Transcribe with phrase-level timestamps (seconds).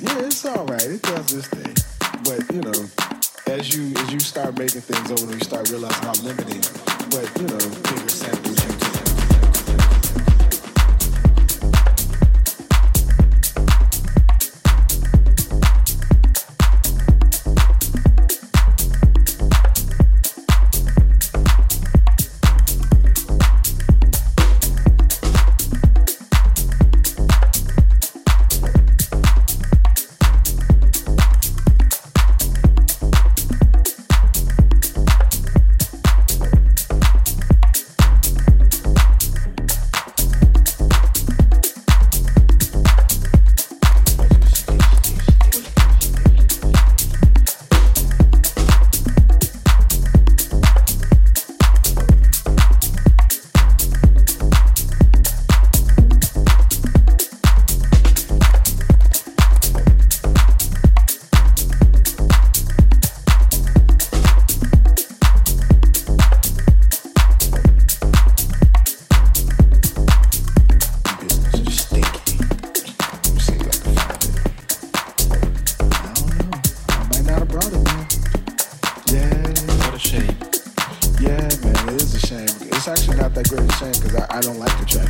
[0.00, 0.82] yeah, it's all right.
[0.82, 1.74] It does this thing,
[2.24, 2.86] but you know,
[3.46, 6.62] as you as you start making things over, you start realizing how limited.
[7.10, 8.57] But you know, bigger samples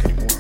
[0.04, 0.37] anymore.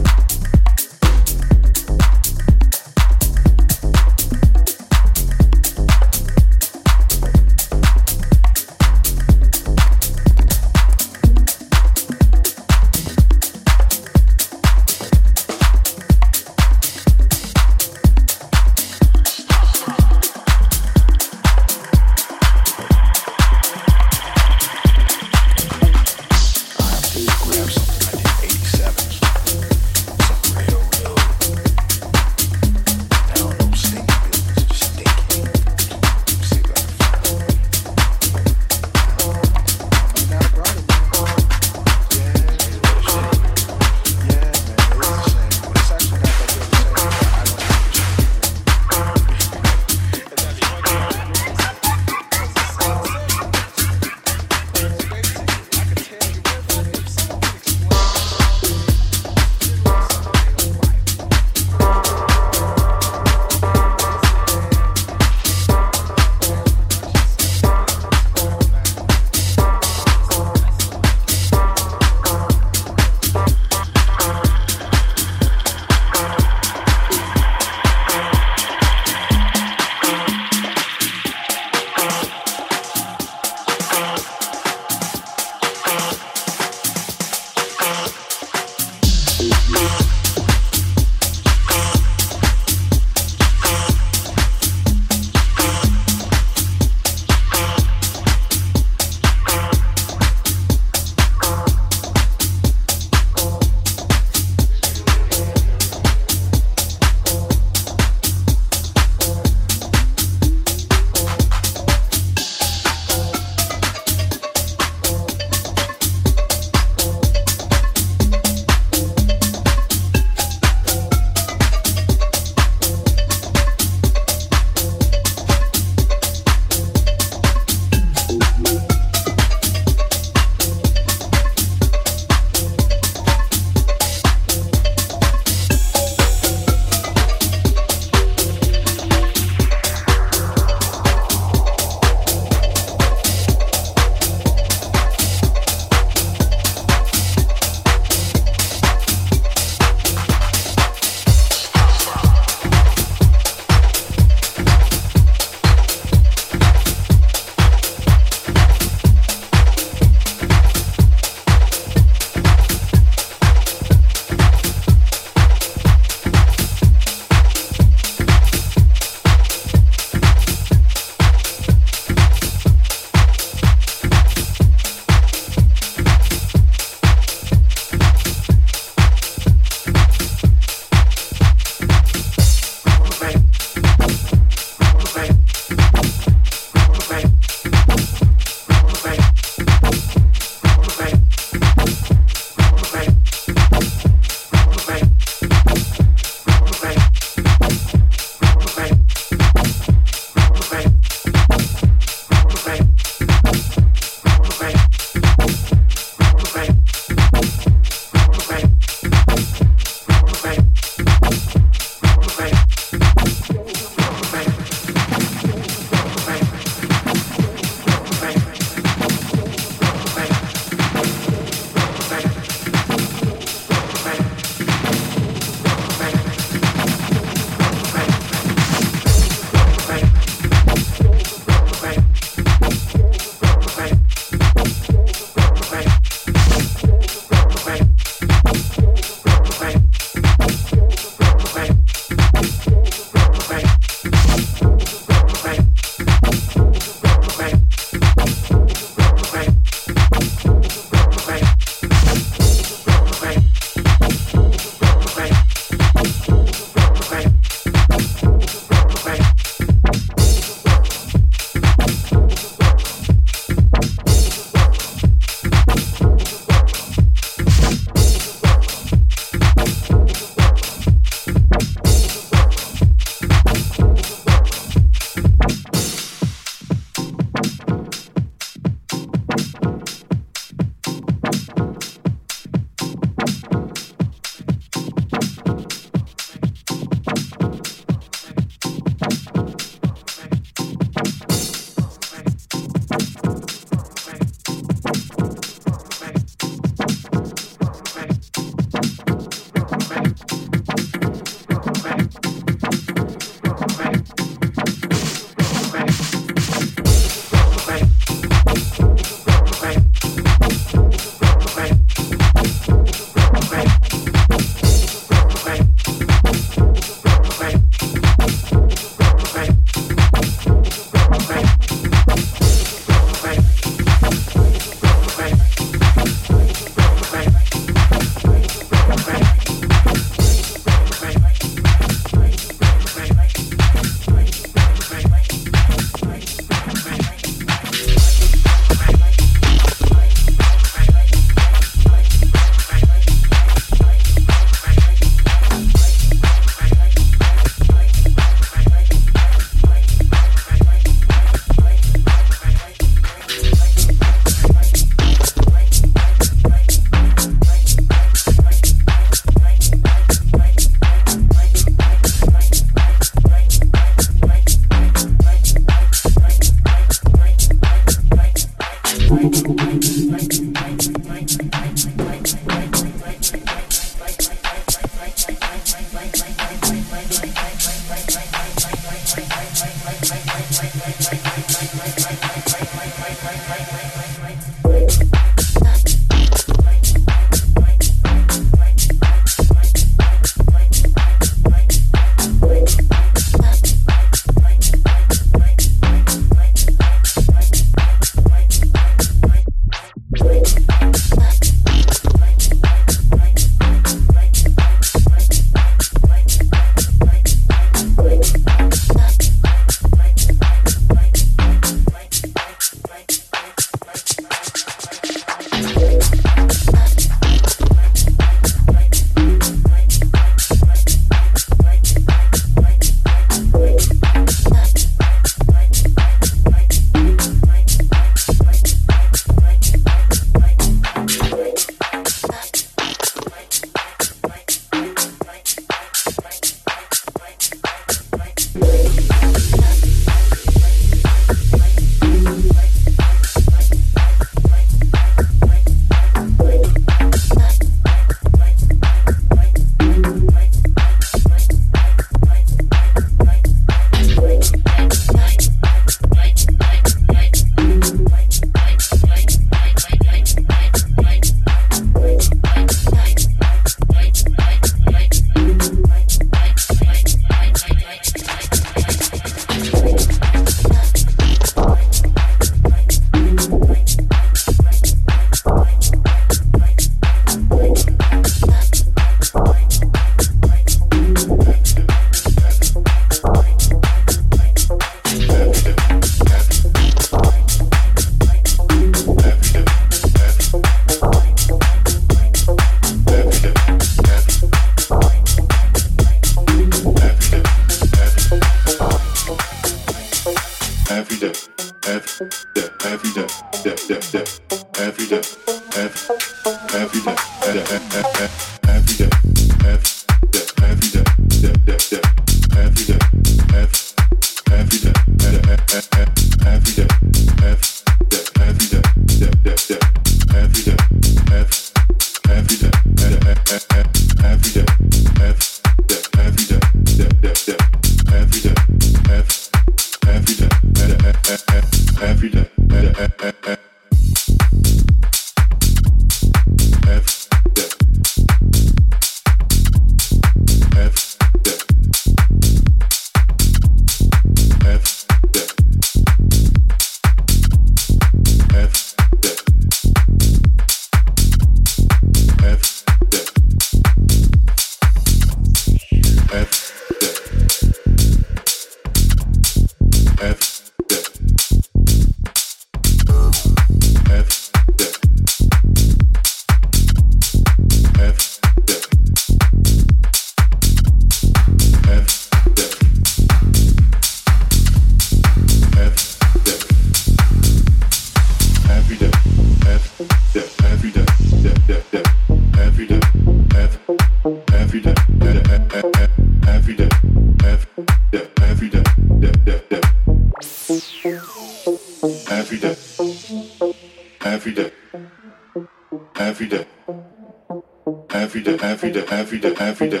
[599.60, 600.00] Every day.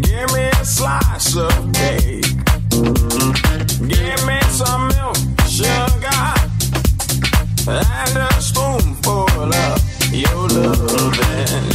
[0.00, 2.24] Give me a slice of cake.
[3.88, 5.16] Give me some milk,
[5.48, 6.34] sugar,
[7.66, 9.82] and a spoonful of
[10.12, 11.68] your loving.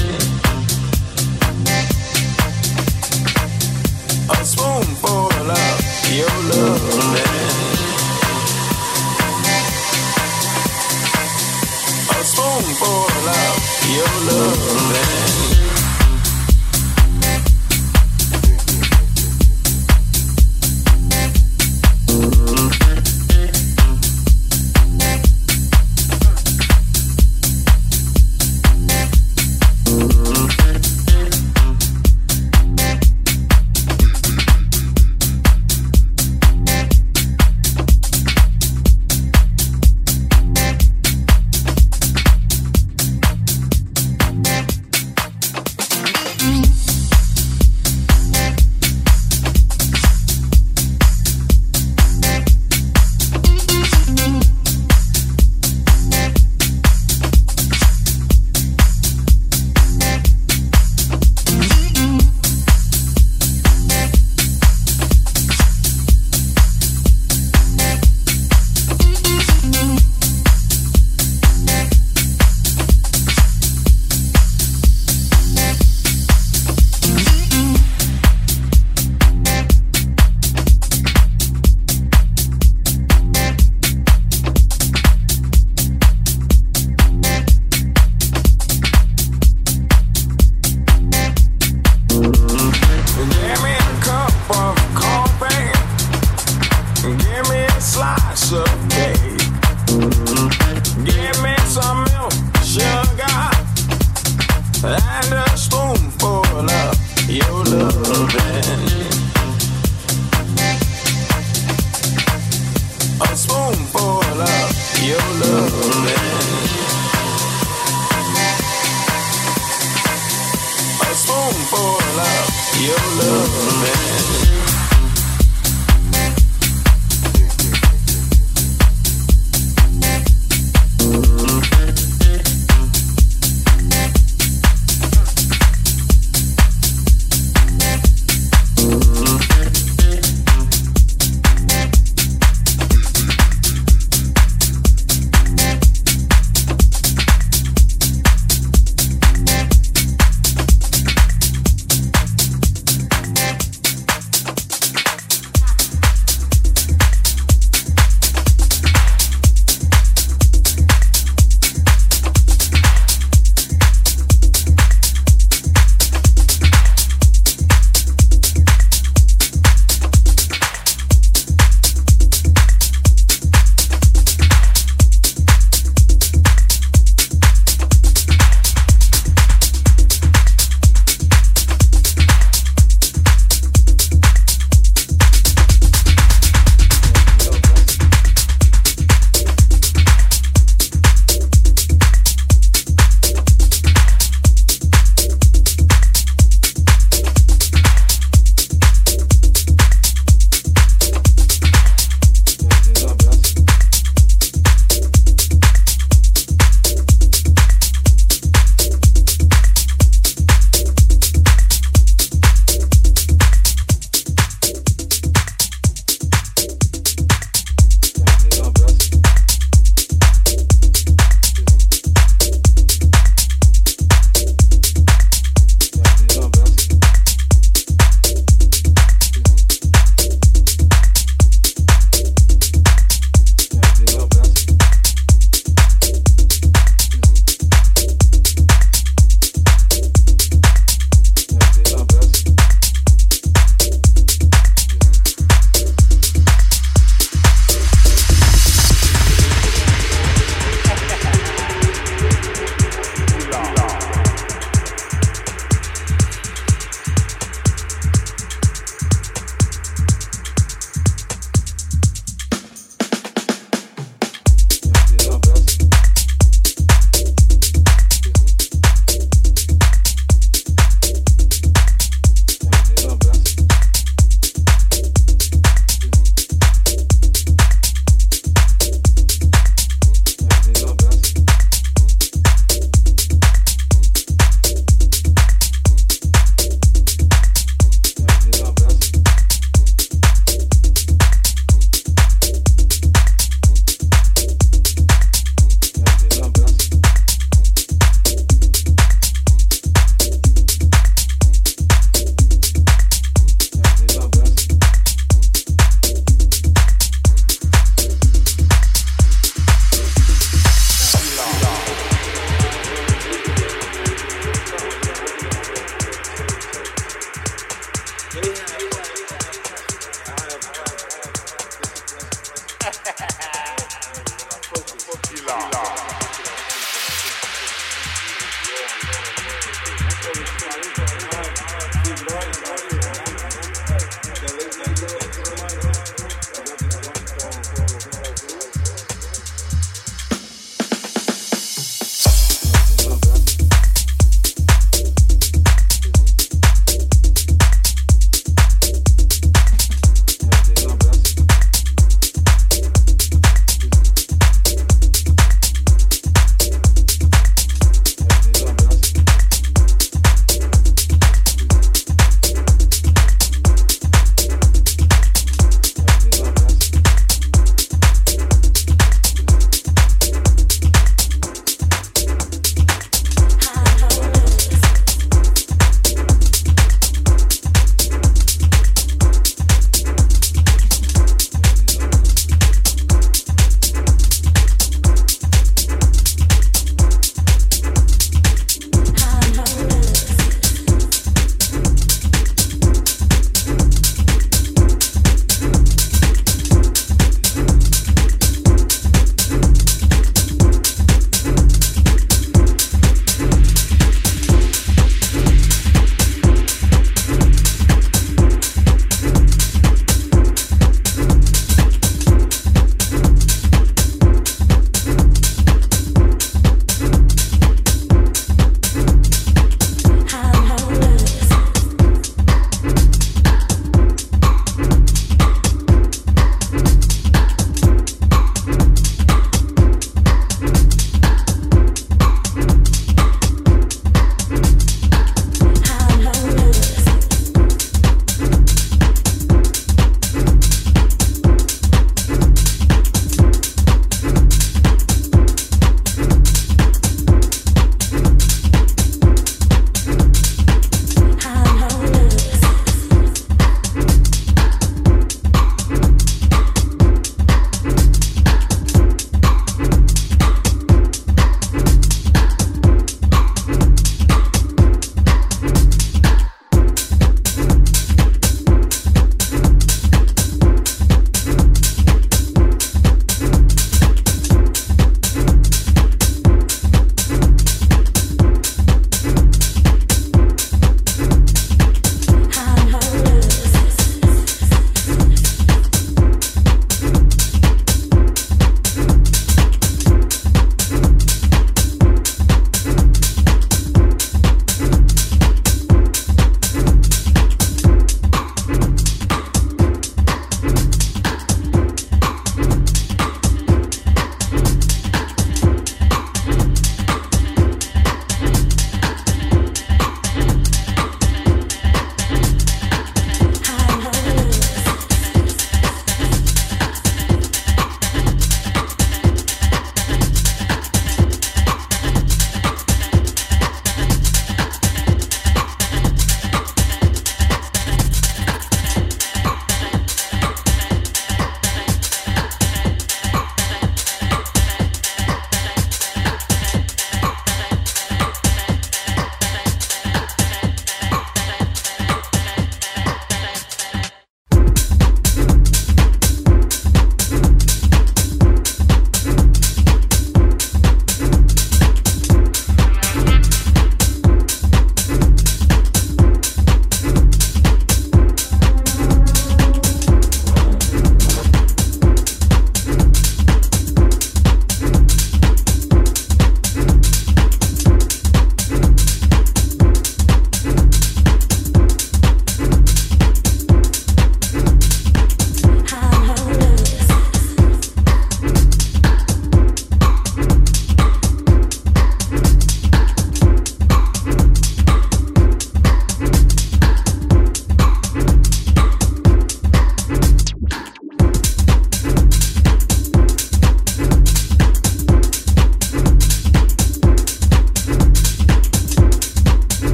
[4.29, 7.53] A spoonful of your loving.
[12.09, 13.53] A spoonful of
[13.95, 14.92] your loving.